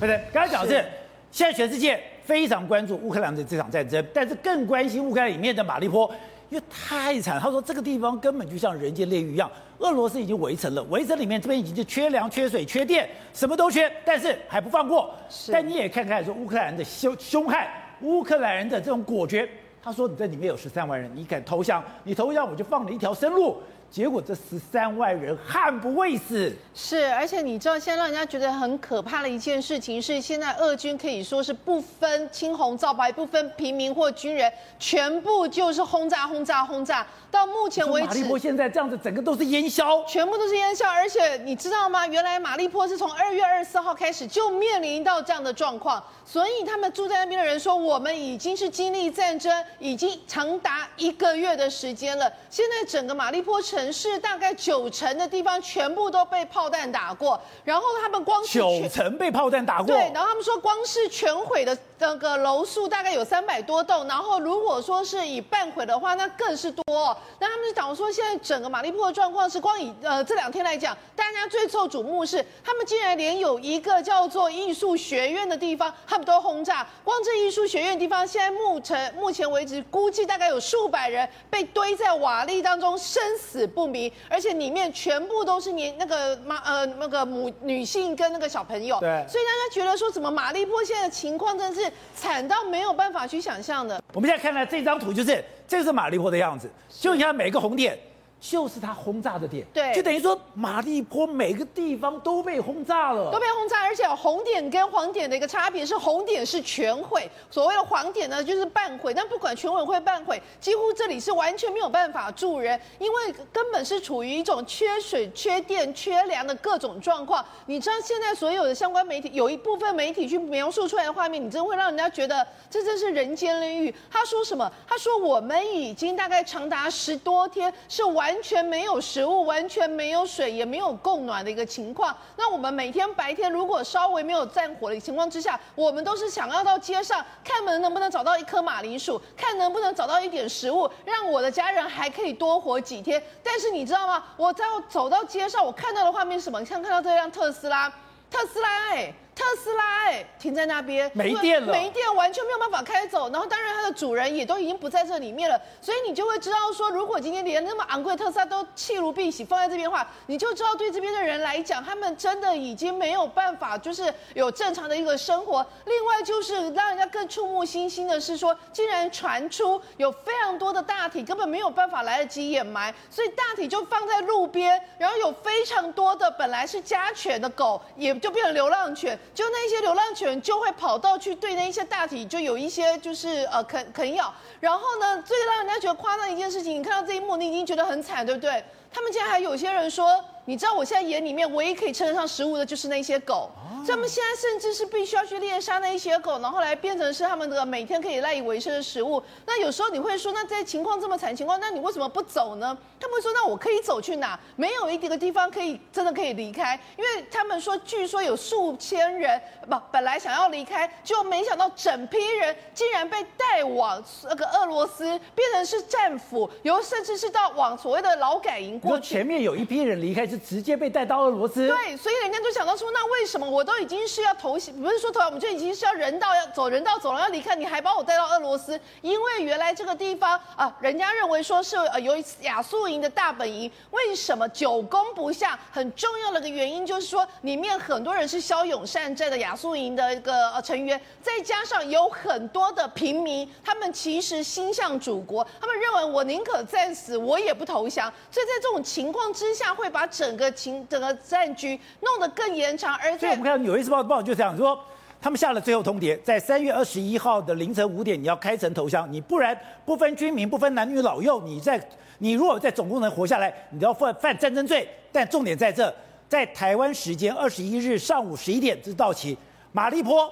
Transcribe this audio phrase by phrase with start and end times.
[0.00, 0.82] 不是，刚才讲的是，
[1.30, 6.10] 现在全世界非常关注乌克兰的这场战争，但是更关心乌克兰里面的马利坡，
[6.48, 7.38] 因为太惨。
[7.38, 15.14] 他说这个地方根本就像人间炼狱一样，俄罗斯已经围城了，围城里面这边已经是缺粮、缺水、缺电，什么都缺，但是还不放过。
[15.52, 17.68] 但你也看看说乌克兰人的凶凶悍，
[18.00, 19.46] 乌克兰人的这种果决。
[19.82, 21.84] 他说你在里面有十三万人，你敢投降？
[22.04, 23.58] 你投降我就放你一条生路。
[23.90, 37.04] 结果这十三万人悍不畏死，是，而且你知道现在让人家觉得很可怕的一件事情是，现在俄军可以说是不分青红皂白，不分平民或军人，全部就是轰炸、轰炸、轰炸。
[37.32, 40.88] 到目前为止，马利坡现在这样子，整个都是烟硝，全部都是烟硝。
[40.88, 42.06] 而且你知道吗？
[42.06, 52.32] 原来马利坡是从二月二十四号开始就面临到这样的状况，所以他们住在那边的人说，我们已经是经历战争，已经长达一个月的时间了。
[52.48, 53.79] 现在整个马利坡城。
[53.80, 67.16] 城市大概九成的地方全部都被炮弹打过，然后他们光是九成被炮弹打过，对，然后他们说光是全毁的那个楼数大概有三百多栋，然后如果说是以半毁的话，那更是多。
[67.38, 76.86] 那他们就讲说，现在整个马利坡的状况是光以呃这两天来讲，大家最受瞩目是他们竟然连有一个叫做艺术学院的地方，他们都轰炸。
[77.02, 94.02] 光这艺术学院的地方，现在目前目前为止估计大概有数百人被堆在瓦砾当中，生死不明，而且里面全部都是年那个妈呃那个母女性跟那个小朋友，对，所以大家觉得说，怎么马利坡现在的情况真的是惨到没有办法去想象的。
[94.12, 97.98] 我们现在看到这张图，就是这是马利坡的样子，就你看每个红点。
[98.40, 109.12] 就是他轰炸的点，对，就等于说马利坡每个地方都被轰炸了，都被轰炸，而且红点跟黄点的一个差别是，红点是全毁，所谓的黄点呢就是半毁。
[109.12, 117.44] 但不管全毁或半毁，几乎这里是完全没有办法住人，因为根本是处于一种缺水、缺电、缺粮的各种状况。
[117.66, 123.94] 你知道现在所有的相关媒体，有一部分媒体去描述出来的画面，你真会让人家觉得这真是人间炼狱。
[124.10, 124.72] 他说什么？
[124.88, 128.29] 他说我们已经大概长达十多天是完。
[128.30, 132.16] 完全没有食物，完全没有水，也没有供暖的一个情况。
[132.36, 143.20] 那我们每天白天如果稍微没有战火的情况之下，我们都是想要到街上看门能不能找到一颗马铃薯，看能不能找到一点食物，让我的家人还可以多活几天。
[143.42, 144.22] 但是你知道吗？
[144.36, 146.60] 我在走到街上，我看到的画面是什么？
[146.60, 147.92] 你像看到这辆特斯拉，
[148.30, 153.30] 特斯拉哎、特斯拉哎、欸，停在那边没电了，没电，完全没有办法开走。
[153.30, 165.66] 然后当然它的主人也都已经不在这里面了，所以你就会知道说，如果今天连那么昂贵的特斯拉都弃如敝屣放在这边的话，你就知道对这边的人来讲，他们真的已经没有办法，就是有正常的一个生活。
[165.86, 179.18] 另外就是让人家更触目惊心的是说，竟然传出有非常多的大体根本没有办法来得及掩埋，所以大体就放在路边，然后有非常多的本来是家犬的狗，也就变成流浪犬。
[179.34, 188.64] 就那些流浪犬就会跑到去对那一些大体就有一些就是呃啃啃咬，然后呢，最让人家觉得夸张一件事情，你看到这一幕，你已经觉得很惨，对不对？
[188.92, 193.48] 他们竟然还有些人说，你知道我现在眼里面唯一可以称得上食物的就是那些狗。
[193.86, 199.22] 他们现在甚至是必须要去猎杀那一些狗，然后来变成是他们的每天可以赖以为生的食物。
[199.46, 202.76] 那有时候你会说，那在情况这么惨情况，那你为什么不走呢？
[202.98, 204.38] 他们会说，那我可以走去哪？
[204.56, 219.14] 没有一个地方可以真的可以离开，因为他们说，据说有数千人不本来想要离开，就没想到整批人竟然被带往那个俄罗斯，变成是战俘，有甚至是到往所谓的劳改营过去。
[219.14, 221.68] 前面有一批人离开，是直接被带到俄罗斯。
[221.68, 223.60] 对，所以人家就想到说，那为什么我？
[223.70, 228.80] 都已经是要投降，不是说投降，我们就已经是要人道要走人道走廊要离开，你还把我带到俄罗斯？
[229.02, 235.58] 因为原来这个地方啊，人家认为说是呃有亚速营的大本营，为什么久攻不下？
[235.70, 248.12] 很重要的一个原因就是说，里面很多人是骁勇善战的亚速营的一个呃成员，再加上有很多的平民，他们其实心向祖国，他们认为我宁可战死，我也不投降。
[248.30, 253.64] 所以在这种情况之下，会把整个情整个战局弄得更延长，而且我们看。
[253.64, 254.78] 有一次报报道就这样说，
[255.18, 261.82] 他们下了最后通牒，在三月二十一号的凌晨五点，你要开城投降，你不然不分军民、不分男女老幼，你在
[262.18, 264.86] 你如果在总共能活下来，你都要犯犯战争罪。
[265.10, 265.90] 但重点在这，
[266.28, 269.38] 在台湾时间二十一日上午十一点，至到期，
[269.72, 270.30] 马利坡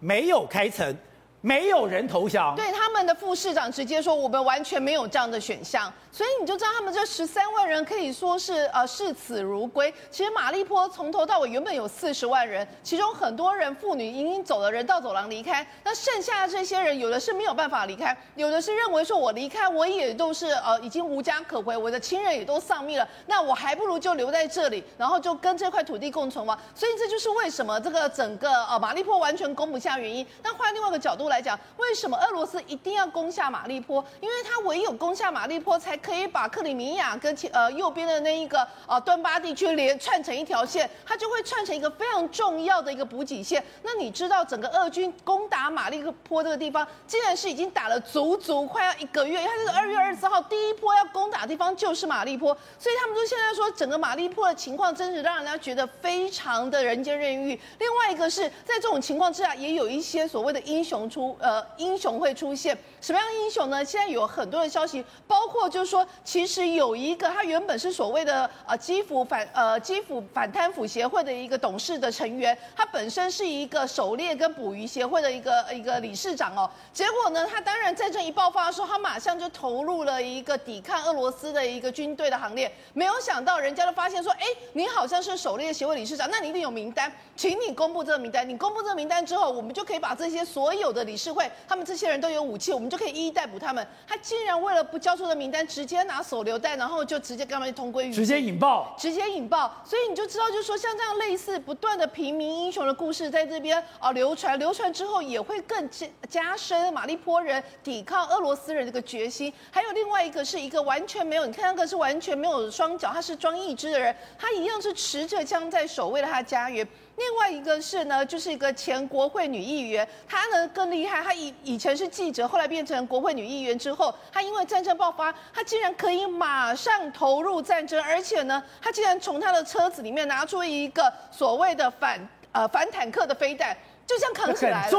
[0.00, 0.92] 没有开城，
[1.40, 2.56] 没有人投降。
[2.56, 5.92] 对，他的副市长直接说，我们完全没有这样的选项。
[6.10, 9.92] 所以你就知道他们这十三万人可以说是呃视死如归。
[10.10, 15.64] 其实马利坡从头到尾原本有四十万人，其中很多人妇女已经走了人道走廊离开。
[15.84, 26.58] 那剩下的这些人，有的是没有办法离开，有的是认为说我离开我也都是呃已经无家可回，我的亲人也都丧命了，那我还不如就留在这里，然后就跟这块土地共存亡。
[26.74, 30.26] 所以这就是为什么这个整个呃马利坡完全攻不下原因。
[30.42, 34.02] 那换另外一个角度来讲，为什么俄罗斯一一定要攻下马利坡？
[34.22, 35.98] 因为他唯有攻下马利坡才。
[36.08, 43.62] 可以把克里米亚跟呃右边的那一个呃顿巴地区连串成一条线，它就会串成一个非常重要的一个补给线。
[43.82, 57.60] 那你知道整个俄军攻打马利坡这个地方，竟然是已经打了足足快要一个月，因为它这个二月二十四号第一波要攻打的地方就是马利坡，所以他们就现在说整个马利坡的情况，真是让人家觉得非常的人间炼狱。
[57.80, 63.84] 另外一个是在这种情况之下，也有一些所谓的英雄出呃英雄会出现，什么样的英雄呢？
[63.84, 65.88] 现在有很多的消息，包括就是。
[65.88, 76.70] 说其实有一个，他原本是所谓的呃基辅反呃基辅反贪腐协会的一个董事的成员，他本身是一个狩猎跟捕鱼协会的一个一个理事长哦。
[76.92, 82.70] 结果呢，他当然战争一爆发的时候，他马上就投入了一个抵抗俄罗斯的一个军队的行列。
[82.92, 84.44] 没有想到，人家都发现说，哎，
[84.74, 88.46] 你好像是狩猎协会理事长，那你一定有名单，请你公布这个名单。
[88.46, 93.86] 你公布这个名单之后，我们就可以把这些所有的理事会，他们这些人都有武器，我们就可以一一逮捕他们。
[94.06, 97.66] 他竟然为了不交出的名单，直接拿手榴弹，然后就直接干嘛？
[97.66, 99.72] 就同归于，直接引爆，直接引爆。
[99.84, 109.52] 所以你就知道，就是说像这样类似不断的平民英雄的故事，在这边啊流传，流传之后也会更加加深马利坡人抵抗俄罗斯人这个决心。
[109.70, 116.86] 还有另外一个是一个完全没有，你看那个是完全没有双脚，他是装义肢的人，他一样是持着枪在守卫了他家园。
[117.18, 133.76] 另外一个是呢，就是一个前国会女议员，她呢更厉害，她以以前是记者，后来变成国会女议员之后，她因为战争爆发，她竟然可以马上投入战争，而且呢，她竟然从她的车子里面拿出一个所谓的反呃反坦克的飞弹，
[134.06, 134.90] 就这样扛起来了。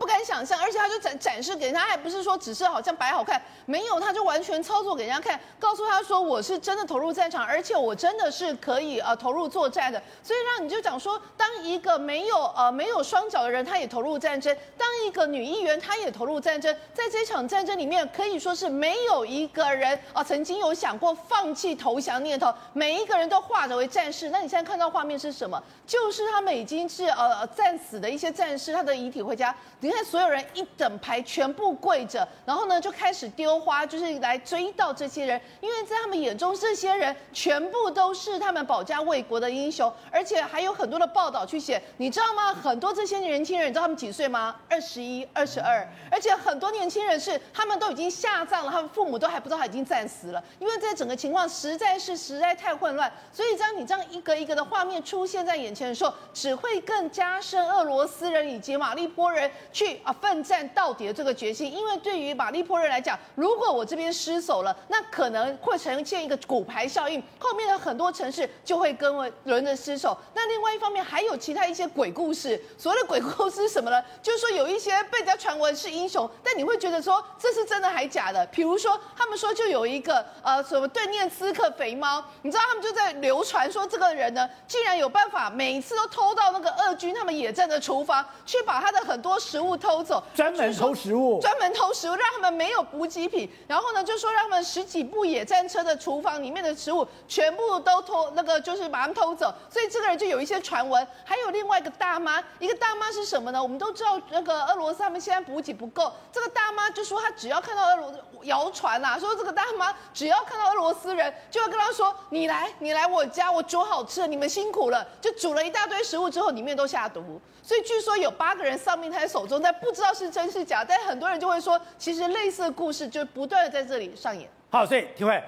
[0.00, 10.02] 不敢想象，而且他就展展示给人家，还不是说只是好像摆好看，没有，他就完全操作给人家看，告诉他说我是真的投入战场，而且我真的是可以呃投入作战的。
[10.22, 16.74] 所以让你就讲说，当一个没有呃没有双脚的人，他也投入战争；当一个女议员，她也投入战争。
[16.94, 24.30] 在这场战争里面，可以说是没有一个人啊、曾经有想过放弃投降念头，每一个人都化着为战士。
[24.30, 25.62] 那你现在看到画面是什么？
[25.86, 29.54] 就是他们已经是呃战死的一些战士，他的遗体回家。
[29.90, 42.54] 你看，所有人一整排全部跪着，然后呢就开始丢花，就是来追悼这些人，因为在他们眼中，这些人全部都是他们保家卫国的英雄，而且还有很多的报道去写，你知道吗？
[42.54, 44.54] 很多这些年轻人，你知道他们几岁吗？
[44.68, 59.50] 二十一、二十二，而且很多年轻人是他们都已经下葬了，他们父母都还不知道他已经战死了，因为这整个情况实在是实在太混乱，所以当你这样一个一个的画面出现在眼前的时候，只会更加深俄罗斯人以及马利波人。
[59.80, 69.10] 去啊，奋战到底的这个决心，因为对于马利坡人来讲，如果我这边失守了，那可能会呈现一个骨牌效应，后面的很多城市就会跟
[69.44, 70.14] 轮着失守。
[70.34, 72.60] 那另外一方面，还有其他一些鬼故事。
[72.76, 74.02] 所谓的鬼故事是什么呢？
[74.20, 78.44] 就是说有一些被人家传闻是英雄，但你会觉得说这是真的还假的？
[78.48, 89.76] 比如说他们说就有一个呃什么对涅茨克肥猫，你知道他们就在流传说这个人呢，竟然有办法每次都偷到那个俄军他们野战的厨房，去把他的很多食物。
[89.80, 93.50] 偷走，专门偷食物，专门偷食物，让他们没有补给品。
[93.66, 99.54] 然后呢，就说让他们十几部野战车的厨房里面的食物全部都偷，那个就是把他们偷走。
[99.70, 101.06] 所以这个人就有一些传闻。
[101.24, 103.62] 还有另外一个大妈，一个大妈是什么呢？
[103.62, 106.12] 我们都知道那个俄罗斯他们现在补给不够。
[106.30, 108.12] 这个大妈就说，她只要看到俄罗
[108.42, 117.40] 谣传啊，说这个大妈只要看到俄罗斯人，就要跟他说：“你来，你来我家，我煮好吃的，你们辛苦了。”就煮了一大堆食物之后，里面都下毒。
[117.62, 119.60] 所以据说有八个人丧命他在手中。
[119.60, 124.48] 但不知道是真是假，但很多人就会说，其实类似的故事就不断的在这里上演。
[124.70, 125.42] 好，所以廷辉，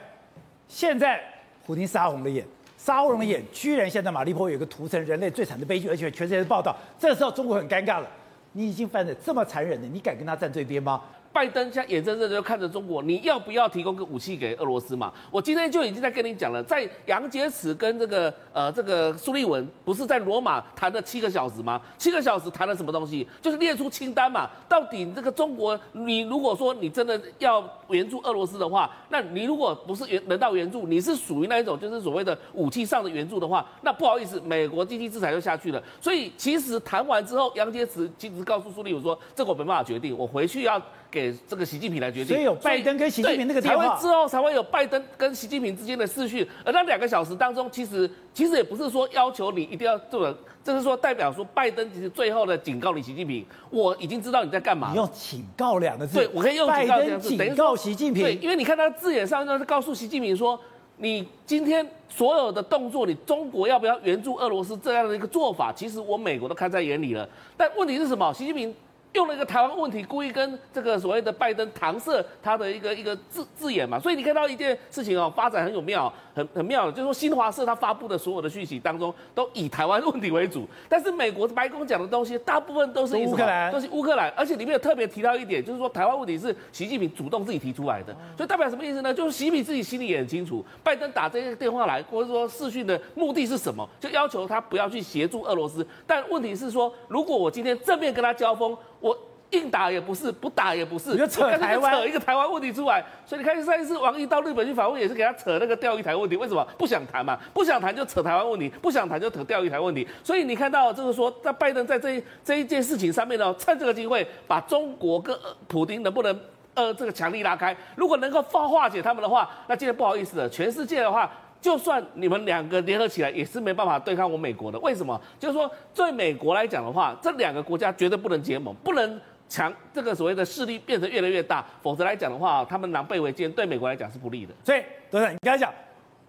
[0.69, 1.23] 现在
[1.65, 2.45] 虎丁杀红了眼，
[2.77, 6.77] 杀红了眼，居然现在马利坡有一个屠城人类最惨的悲剧，而且全世界的报道。
[6.99, 8.09] 这时候中国很尴尬了，
[8.53, 11.01] 你已经犯了这么残忍的，你敢跟他站这边吗？
[11.33, 15.11] 拜登现在眼睁睁的就看着中国，你要不要提供个武器给俄罗斯嘛？
[15.31, 21.81] 我今天就已经在跟你讲了，在杨洁篪跟这个呃这个苏利文不是在罗马谈了七个小时吗？
[21.97, 23.27] 七个小时谈了什么东西？
[23.41, 24.49] 就是列出清单嘛。
[24.69, 35.83] 到底这个中国，你如果说你真的要援助俄罗斯的话，那你如果不是援人道援助，你是属于那一种就是所谓的武器上的援助的话，那不好意思，美国经济制裁就下去了。
[36.01, 40.81] 所以其实谈完之后，杨洁篪其实告诉苏利文说，这个我没办法决定，我回去要。
[41.13, 46.45] 给这个习近平来决定，所以有拜登跟习近平那个才会之后，才会有拜登跟习近平之间的视讯。
[46.65, 54.89] 而那两个小时当中，其实其实也不是说要求你一定要做，这是说代表说拜登其实最后的警告你习近平，我已经知道你在干嘛。
[54.91, 58.23] 你用警告两个字，对，我可以用警告两个字，警告习近平。
[58.23, 60.59] 对，因为你看他字眼上就是告诉习近平说，
[60.97, 67.29] 你今天所有的动作，你中国要不要援助俄罗斯这样的一个做法，其实我美国都看在眼里了。
[67.55, 68.33] 但问题是什么？
[68.33, 68.75] 习近平。
[69.13, 89.13] 用了一个台湾问题，故意跟这个所谓的拜登搪塞他的一个一个字字眼嘛，所以你看到一件事情哦，发展很有妙，很很妙的，就是说新华社他发布的所有的讯息当中，都以台湾问题为主，但是美国白宫讲的东西，大部分都是乌克兰，都是乌克兰，而且里面有特别提到一点，就是说台湾问题是习近平主动自己提出来的，所以代表什么意思呢？
[89.13, 99.19] 就是习近平自己心里也很清楚，拜登打这个电话来，或者说视讯的目的是什么，就要求他不要去协助俄罗斯，但问题是说，如果我今天正面跟他交锋，我
[99.51, 103.05] 硬打也不是，不打也不是，你就扯台湾，扯一个台湾问题出来。
[103.27, 106.37] 所以你看上一次王毅到日本去访问，也是给他扯那个钓鱼台问题。
[106.37, 107.39] 为什么不想谈嘛？
[107.53, 110.09] 不想谈就扯台湾问题，不想谈就扯钓鱼台问题。
[110.25, 115.37] 所以你看到就是说，在拜登在这一这一件事情上面呢，趁这个机会把中国跟
[115.69, 116.41] 普京能不能
[116.73, 121.31] 呃这个强力拉开，如果能够化化解他们的话，那今天不好意思了，全世界的话。
[121.63, 124.77] 就算你们两个联合起来，也是没办法对抗我美国的。
[124.81, 125.19] 为什么？
[125.39, 134.53] 就是说，对美国来讲的话，这两个国家绝对不能结盟，不能强这个所谓的势力变得越来越大，否则来讲的话，他们狼狈为奸，对美国来讲是不利的。
[134.65, 135.73] 所以，董事长，你刚才讲，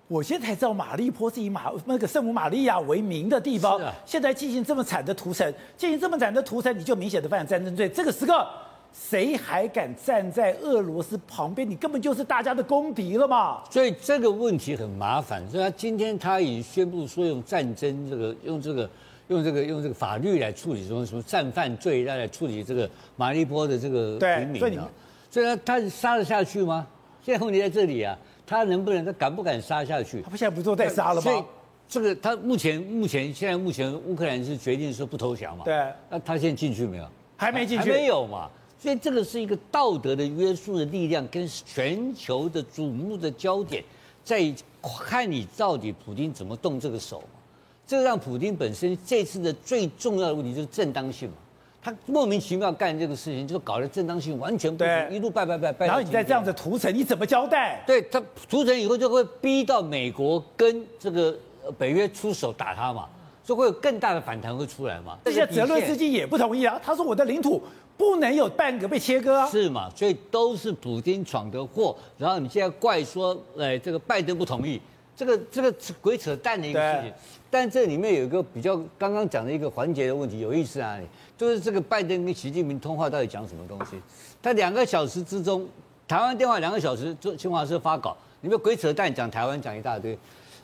[0.07, 7.89] 我现在才知道马利坡是以马那个圣母玛利亚为名的地方，啊、现在进行这么惨的屠城，进行这么惨的屠城，你就明显的犯了战争罪。
[7.89, 8.47] 这个时刻。
[8.93, 11.69] 谁还敢站在俄罗斯旁边？
[11.69, 13.63] 你根本就是大家的公敌了嘛！
[13.69, 15.41] 所以这个问题很麻烦。
[15.49, 18.89] 所以他今天他已宣布说用战争这个用这个
[19.27, 24.87] 用这个用这个法律来处理什么什么战犯罪来来处理这个马利波的这个平民啊。
[25.29, 26.85] 所以他他杀得下去吗？
[27.23, 30.21] 现在问题在这里啊，他能不能他敢不敢杀下去？
[30.21, 31.21] 他不现在不做再杀了吗？
[31.21, 31.43] 所以
[31.87, 35.65] 这个他目前目前现在目前乌克兰是决定说不投降嘛？
[35.65, 35.87] 对。
[36.09, 37.07] 那他现在进去没有？
[37.35, 37.91] 还没进去。
[37.91, 38.49] 还没有嘛？
[38.83, 43.81] 所以这个是一个道德的约束的力量，跟全球的瞩目的焦点，
[44.25, 47.39] 在看你到底普京怎么动这个手嘛。
[47.87, 51.35] 这个让普京本身这次的最重要的问题就是正当性嘛。
[51.81, 55.85] 他莫名其妙干这个事情，就搞得正当性完全不对，一路败败败败。
[55.85, 57.81] 然后你再这样子屠城，你怎么交代？
[57.87, 61.33] 对他屠城以后就会逼到美国跟这个
[61.77, 63.07] 北约出手打他嘛，
[63.45, 65.17] 所以会有更大的反弹会出来嘛。
[65.23, 67.63] 这些泽伦斯基也不同意啊，他说我的领土。
[67.97, 69.47] 不能有半个被切割啊！
[69.47, 69.89] 是嘛？
[69.95, 71.95] 所以都是普京闯的祸。
[72.17, 74.81] 然后你现在怪说，哎，这个拜登不同意，
[75.15, 77.13] 这个这个鬼扯淡的一个事情。
[77.49, 80.97] 但这里面有一个比较刚刚讲的一个环节的问题，有意思啊，
[81.37, 84.01] 就是这个拜登跟习近平通话到底讲什么东西？
[84.41, 85.67] 他两个小时之中，
[86.07, 90.17] 台湾电话两个小时，做新华社发稿，你们鬼扯淡讲台湾讲一大堆，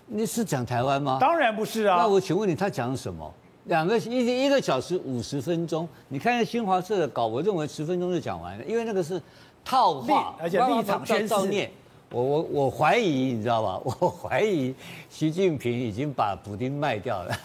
[0.08, 1.20] 你是讲台湾吗？
[1.22, 1.98] 当然不是啊。
[1.98, 3.32] 那我请问你，他讲什么？
[3.70, 9.22] 两个一一个小时五十分钟，你看下新华社的稿，我认为十分钟就讲完了，因为那个是
[9.64, 11.70] 套话，而且立场宣示。
[12.12, 13.80] 我我我怀疑，你知道吧？
[13.86, 14.74] 我怀疑
[15.08, 17.38] 习近平已经把补丁卖掉了，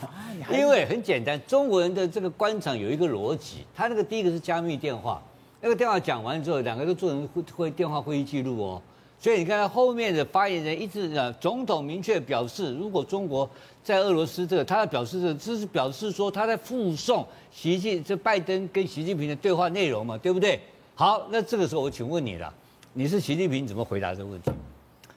[0.50, 5.22] 因为很简单，中国人的这个官场有一个逻辑，他那个第一个是加密电话，
[5.60, 8.82] 那个电话讲完之后，两个都做成会会电话会议记录哦。
[9.24, 13.48] 所以你看，他后面的发言人一直讲，总统明确表示，如果中国
[13.82, 20.60] 在俄罗斯这个，他在表示这个，这是表示说他在附送习近这拜登跟习近平的对话内容嘛，对不对？
[20.94, 22.52] 好，那这个时候我请问你了，
[22.92, 24.50] 你是习近平，怎么回答这个问题？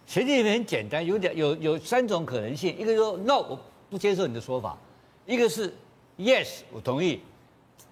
[0.06, 3.60] 习近平很简单，有点有有三种可能性，一个说 no，我
[3.90, 4.78] 不接受你的说法；
[5.26, 5.76] 一个是
[6.18, 7.20] yes，我同意，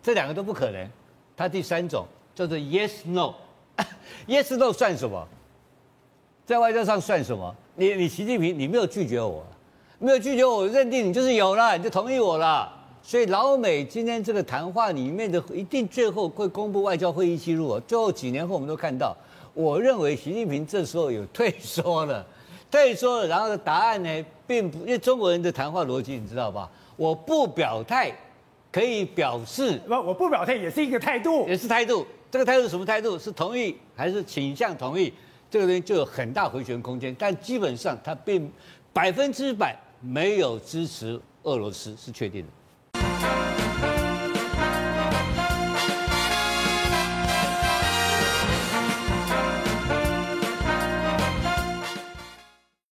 [0.02, 0.90] 这两个都不可能。
[1.36, 5.28] 他第三种叫做 yes no，yes no 算什么？
[6.46, 7.54] 在外交上算什么？
[7.76, 9.44] 你你习近平，你没有拒绝我，
[9.98, 12.72] 没有拒绝我，我认定你就是有了，你就同意我了。
[13.02, 17.80] 所以老美今天这个谈话里面的一定最后会公布外交会议记录。
[17.88, 19.16] 最后几年后我们都看到，
[19.56, 22.24] 我认为习近平这时候有退缩了，
[22.70, 23.28] 退缩了。
[23.28, 26.70] 然后的答案呢，并不因为中国人的谈话逻辑你知道吧？
[26.96, 28.12] 我不表态，
[28.72, 32.06] 可以表示不，我不表态也是一个态度，也是态度。
[32.30, 33.18] 这个态度是什么态度？
[33.18, 35.12] 是同意还是倾向同意？
[35.56, 37.16] 这个东西就有很大回旋空间。
[37.18, 38.52] 但基本上，它并
[38.92, 43.65] 百分之百没有支持俄罗斯，是确定的。